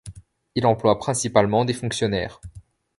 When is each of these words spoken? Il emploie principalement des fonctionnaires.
Il 0.55 0.65
emploie 0.65 0.97
principalement 0.97 1.63
des 1.63 1.75
fonctionnaires. 1.75 2.41